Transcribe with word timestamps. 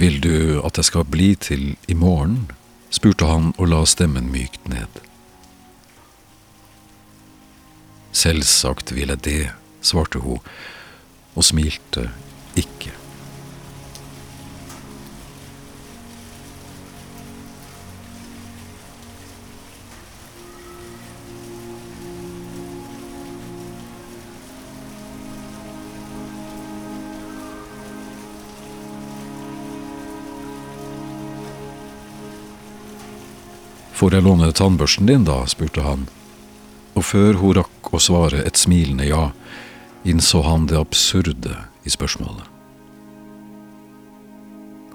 Vil 0.00 0.16
du 0.24 0.62
at 0.64 0.78
jeg 0.78 0.88
skal 0.88 1.04
bli 1.04 1.34
til 1.36 1.76
i 1.88 1.94
morgen? 1.94 2.48
spurte 2.90 3.26
han 3.28 3.52
og 3.58 3.68
la 3.68 3.82
stemmen 3.86 4.30
mykt 4.32 4.64
ned. 4.66 5.02
Selvsagt 8.16 8.94
vil 8.96 9.12
jeg 9.12 9.22
det, 9.26 9.42
svarte 9.84 10.22
hun 10.24 10.40
og 11.36 11.44
smilte 11.46 12.08
ikke. 12.58 12.99
Får 34.00 34.14
jeg 34.16 34.24
låne 34.24 34.46
tannbørsten 34.56 35.04
din, 35.10 35.26
da? 35.28 35.42
spurte 35.44 35.82
han, 35.84 36.06
og 36.96 37.04
før 37.04 37.36
hun 37.36 37.58
rakk 37.58 37.90
å 37.92 37.98
svare 38.00 38.38
et 38.48 38.56
smilende 38.56 39.04
ja, 39.04 39.26
innså 40.08 40.40
han 40.46 40.62
det 40.70 40.78
absurde 40.80 41.52
i 41.84 41.92
spørsmålet. 41.92 42.46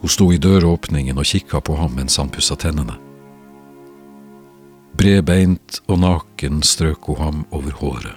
Hun 0.00 0.12
sto 0.14 0.30
i 0.32 0.38
døråpningen 0.40 1.20
og 1.20 1.28
kikka 1.28 1.60
på 1.60 1.76
ham 1.76 1.98
mens 1.98 2.16
han 2.16 2.30
pussa 2.32 2.56
tennene. 2.56 2.94
Bredbeint 4.96 5.82
og 5.84 6.00
naken 6.00 6.62
strøk 6.64 7.10
hun 7.10 7.20
ham 7.20 7.42
over 7.50 7.76
håret. 7.82 8.14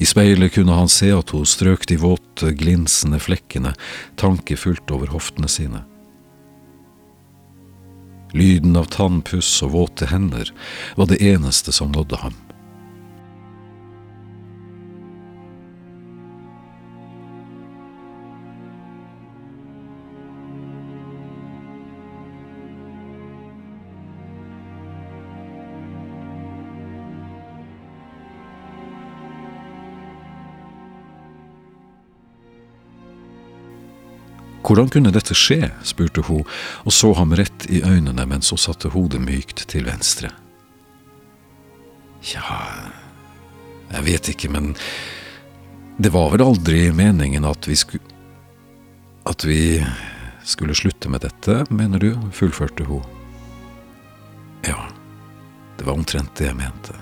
I 0.00 0.08
speilet 0.08 0.54
kunne 0.56 0.78
han 0.80 0.88
se 0.88 1.10
at 1.12 1.34
hun 1.36 1.44
strøk 1.44 1.84
de 1.92 2.00
våte, 2.00 2.54
glinsende 2.56 3.20
flekkene 3.20 3.74
tankefullt 4.16 4.96
over 4.96 5.12
hoftene 5.12 5.52
sine. 5.52 5.84
Lyden 8.34 8.76
av 8.76 8.90
tannpuss 8.90 9.50
og 9.62 9.74
våte 9.76 10.08
hender 10.10 10.50
var 10.96 11.10
det 11.10 11.20
eneste 11.22 11.72
som 11.72 11.92
nådde 11.94 12.18
ham. 12.24 12.34
Hvordan 34.66 34.88
kunne 34.90 35.12
dette 35.14 35.34
skje, 35.38 35.70
spurte 35.86 36.24
hun 36.26 36.42
og 36.82 36.94
så 36.94 37.12
ham 37.14 37.36
rett 37.38 37.68
i 37.70 37.84
øynene 37.86 38.24
mens 38.26 38.50
hun 38.50 38.58
satte 38.58 38.90
hodet 38.90 39.20
mykt 39.22 39.62
til 39.70 39.86
venstre. 39.86 40.32
Tja, 42.26 42.42
jeg 43.92 44.06
vet 44.08 44.32
ikke, 44.32 44.50
men 44.50 44.72
det 46.02 46.10
var 46.10 46.32
vel 46.32 46.42
aldri 46.42 46.88
meningen 46.92 47.46
at 47.46 47.68
vi 47.68 47.78
skulle 47.78 48.14
At 49.26 49.42
vi 49.42 49.82
skulle 50.46 50.74
slutte 50.74 51.08
med 51.10 51.20
dette, 51.20 51.64
mener 51.70 51.98
du? 51.98 52.12
fullførte 52.32 52.84
hun. 52.86 53.02
Ja, 54.62 54.86
det 55.78 55.86
var 55.86 55.98
omtrent 55.98 56.36
det 56.38 56.46
jeg 56.46 56.56
mente. 56.56 56.94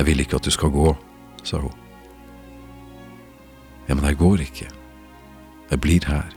Jeg 0.00 0.06
vil 0.06 0.22
ikke 0.22 0.38
at 0.40 0.46
du 0.48 0.50
skal 0.50 0.70
gå, 0.72 0.94
sa 1.44 1.58
hun. 1.60 1.72
Ja, 3.84 3.92
men 3.92 4.04
jeg 4.08 4.16
går 4.16 4.40
ikke. 4.40 4.68
Jeg 5.70 5.80
blir 5.84 6.06
her. 6.08 6.30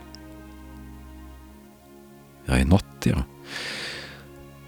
Ja, 2.50 2.58
i 2.60 2.66
natt, 2.68 3.08
ja. 3.08 3.24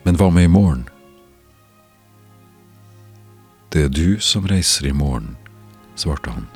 Men 0.05 0.15
hva 0.15 0.29
med 0.31 0.47
i 0.47 0.53
morgen? 0.53 0.85
Det 3.73 3.83
er 3.83 3.91
du 3.91 4.15
som 4.23 4.47
reiser 4.47 4.87
i 4.87 4.95
morgen, 4.95 5.33
svarte 5.99 6.31
han. 6.31 6.47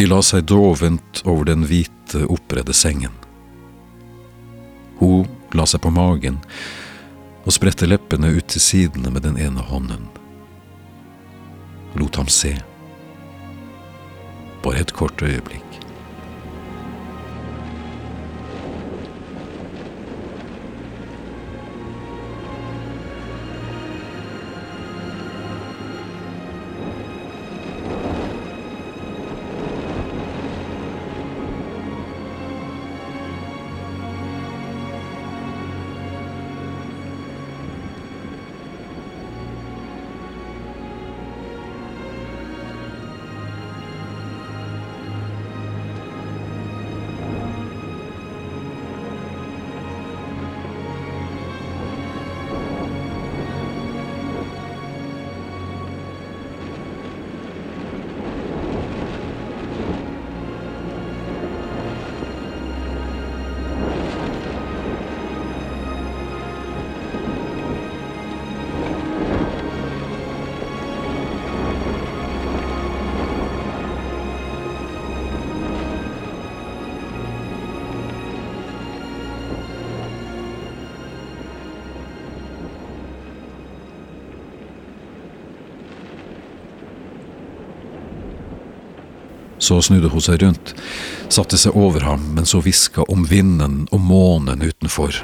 De 0.00 0.06
la 0.06 0.22
seg 0.24 0.46
dovent 0.48 1.18
over 1.28 1.44
den 1.44 1.66
hvite, 1.68 2.22
oppredde 2.32 2.72
sengen. 2.72 3.12
Hun 4.96 5.26
la 5.52 5.66
seg 5.68 5.82
på 5.84 5.90
magen 5.92 6.38
og 7.44 7.52
spredte 7.52 7.84
leppene 7.84 8.30
ut 8.32 8.48
til 8.48 8.64
sidene 8.64 9.12
med 9.12 9.26
den 9.28 9.36
ene 9.36 9.60
hånden. 9.60 10.06
Lot 12.00 12.16
ham 12.16 12.32
se. 12.32 12.54
Bare 14.64 14.80
et 14.86 14.96
kort 14.96 15.20
øyeblikk. 15.20 15.68
Så 89.70 89.82
snudde 89.82 90.08
hun 90.10 90.18
seg 90.18 90.42
rundt, 90.42 90.72
satte 91.30 91.54
seg 91.54 91.76
over 91.78 92.02
ham 92.02 92.24
mens 92.34 92.56
hun 92.56 92.64
hviska 92.64 93.04
om 93.14 93.22
vinden 93.30 93.84
og 93.94 94.00
månen 94.02 94.64
utenfor. 94.66 95.14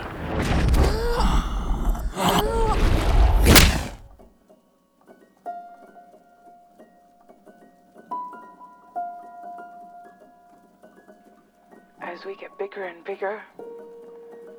As 11.98 12.22
we 12.22 12.38
get 12.38 12.54
bigger 12.62 12.86
and 12.86 13.02
bigger, 13.04 13.42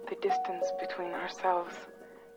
the 0.09 0.17
distance 0.27 0.67
between 0.83 1.15
ourselves 1.15 1.75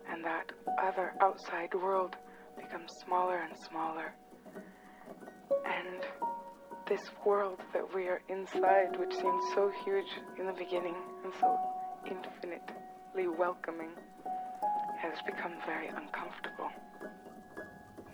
and 0.07 0.23
that 0.23 0.55
other 0.79 1.11
outside 1.19 1.75
world 1.75 2.15
becomes 2.55 2.95
smaller 3.03 3.43
and 3.43 3.57
smaller. 3.59 4.15
And 5.67 6.30
this 6.87 7.01
world 7.25 7.59
that 7.73 7.93
we 7.93 8.07
are 8.07 8.21
inside, 8.29 8.97
which 8.99 9.13
seemed 9.13 9.41
so 9.55 9.71
huge 9.85 10.07
in 10.39 10.45
the 10.45 10.53
beginning 10.53 10.95
and 11.23 11.33
so 11.39 11.57
infinitely 12.05 13.27
welcoming, 13.37 13.89
has 14.99 15.13
become 15.25 15.53
very 15.65 15.87
uncomfortable. 15.87 16.69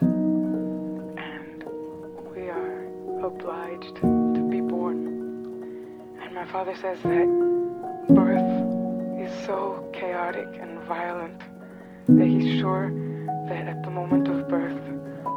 And 0.01 1.63
we 2.33 2.49
are 2.49 2.87
obliged 3.25 3.95
to 3.97 4.47
be 4.49 4.61
born. 4.61 5.07
And 6.21 6.33
my 6.33 6.45
father 6.51 6.75
says 6.75 7.01
that 7.03 7.27
birth 8.09 9.21
is 9.21 9.45
so 9.45 9.89
chaotic 9.93 10.47
and 10.59 10.79
violent 10.83 11.41
that 12.07 12.27
he's 12.27 12.59
sure 12.59 12.91
that 13.49 13.67
at 13.67 13.83
the 13.83 13.89
moment 13.89 14.27
of 14.27 14.47
birth, 14.47 14.81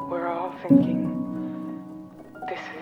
we're 0.09 0.29
all 0.29 0.55
thinking, 0.63 1.30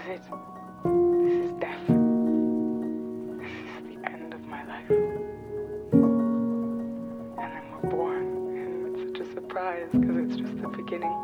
This 0.08 0.20
is 0.22 1.52
death. 1.60 1.86
This 1.86 3.52
is 3.52 3.82
the 3.84 3.96
end 4.08 4.32
of 4.32 4.40
my 4.46 4.64
life. 4.64 4.88
And 4.88 6.00
then 7.36 7.62
we're 7.74 7.90
born, 7.90 8.24
and 8.56 8.96
it's 8.96 9.18
such 9.18 9.28
a 9.28 9.34
surprise 9.34 9.88
because 9.92 10.16
it's 10.16 10.36
just 10.36 10.56
the 10.62 10.68
beginning. 10.68 11.17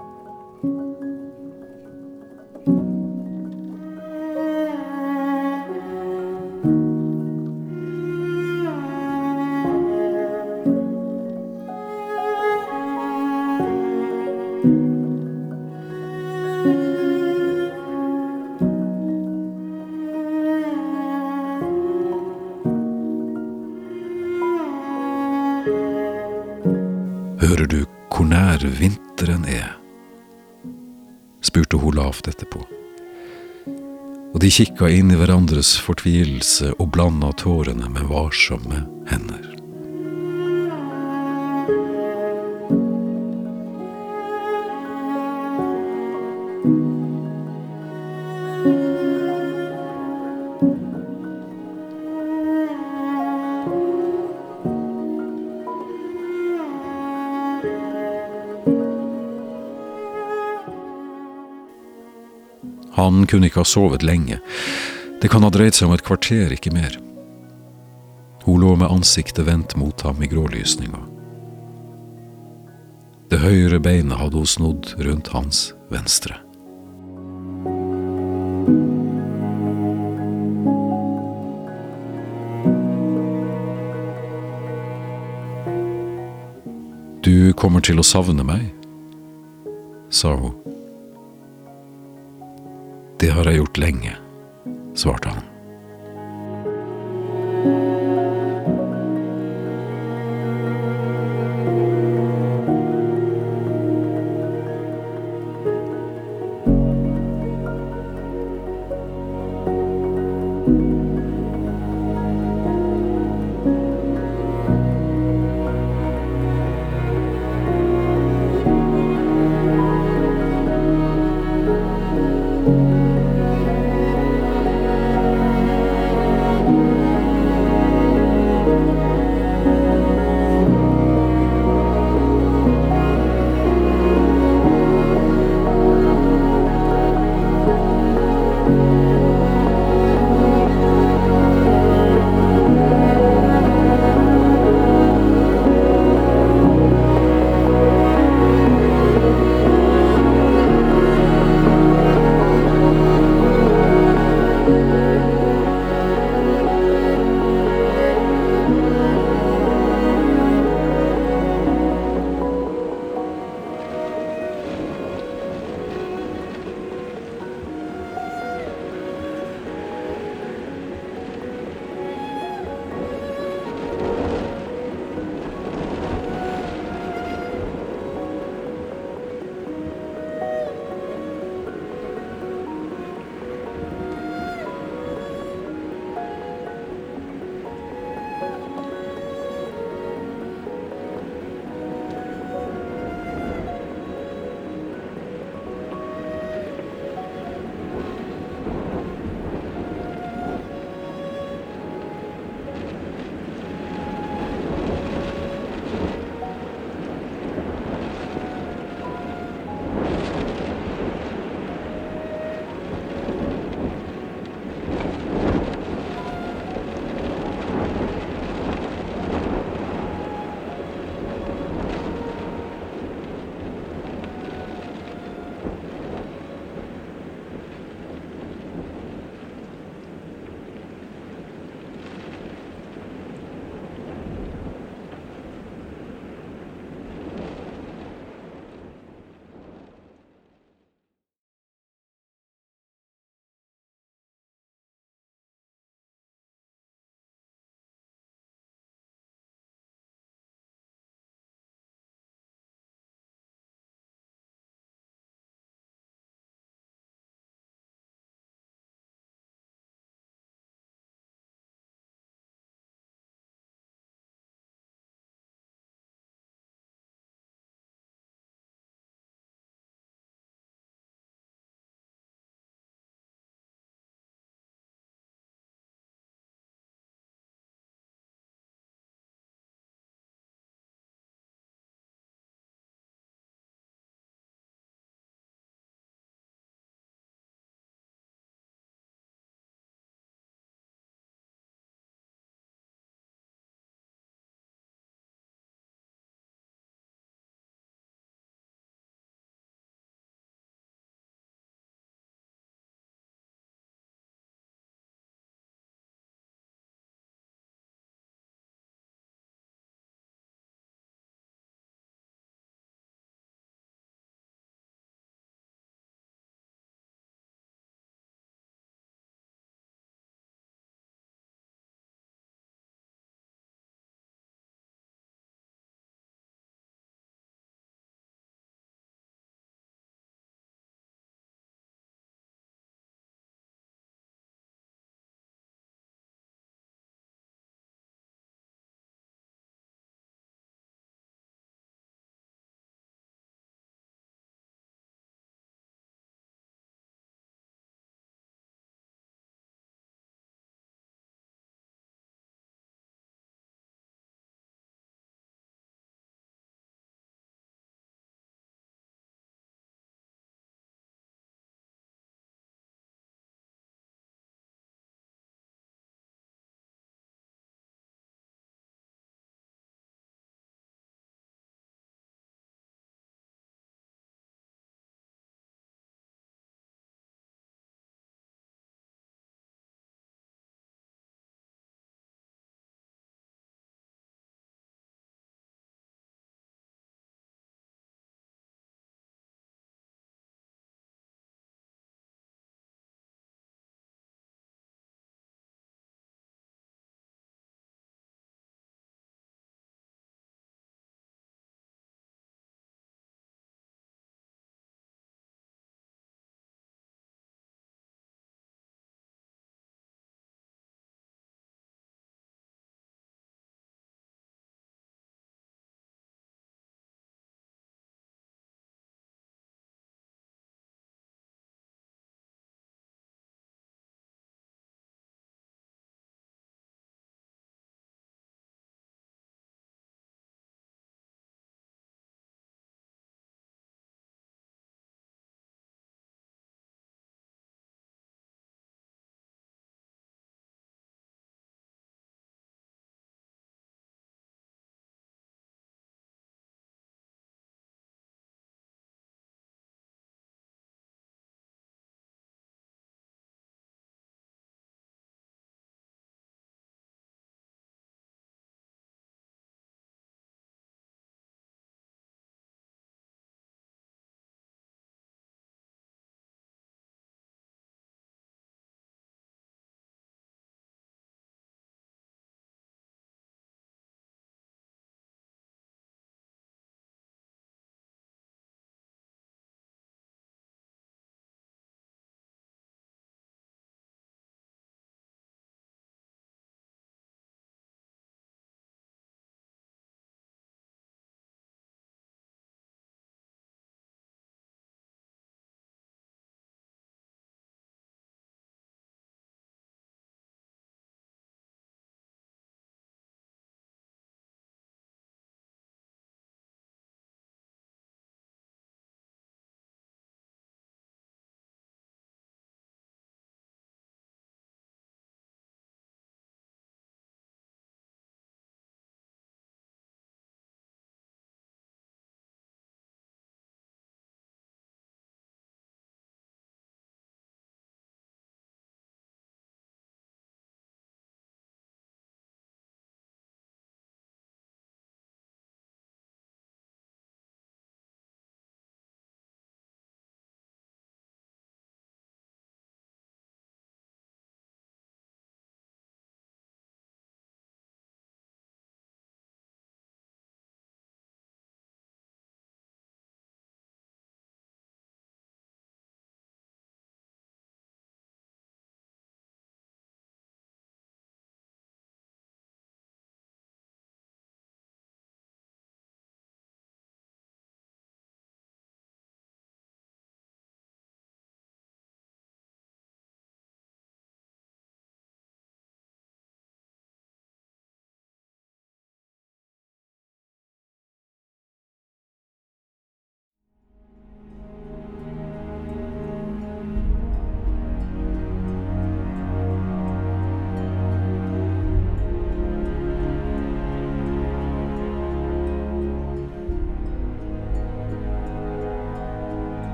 De 34.45 34.51
kikka 34.53 34.91
inn 34.93 35.09
i 35.09 35.17
hverandres 35.17 35.71
fortvilelse 35.81 36.75
og 36.77 36.91
blanda 36.93 37.31
tårene 37.41 37.89
med 37.89 38.11
varsomme 38.11 38.83
hender. 39.09 39.54
Han 63.05 63.27
kunne 63.27 63.51
ikke 63.51 63.61
ha 63.61 63.69
sovet 63.69 64.03
lenge. 64.03 64.39
Det 65.21 65.29
kan 65.29 65.45
ha 65.45 65.51
dreid 65.53 65.77
seg 65.77 65.91
om 65.91 65.93
et 65.93 66.05
kvarter, 66.07 66.55
ikke 66.57 66.73
mer. 66.73 66.97
Hun 68.47 68.63
lå 68.63 68.71
med 68.81 68.89
ansiktet 68.89 69.45
vendt 69.45 69.77
mot 69.77 70.01
ham 70.09 70.23
i 70.25 70.29
grålysninga. 70.29 71.03
Det 73.29 73.43
høyre 73.45 73.81
beinet 73.85 74.17
hadde 74.17 74.41
hun 74.41 74.49
snodd 74.49 74.95
rundt 75.05 75.29
hans 75.37 75.67
venstre. 75.93 76.41
Du 87.25 87.53
kommer 87.53 87.85
til 87.85 88.01
å 88.01 88.05
savne 88.05 88.49
meg, 88.49 88.71
sa 90.09 90.37
hun. 90.41 90.74
Det 93.21 93.31
har 93.31 93.47
jeg 93.47 93.61
gjort 93.63 93.79
lenge, 93.79 94.17
svarte 94.99 95.31
han. 95.31 95.54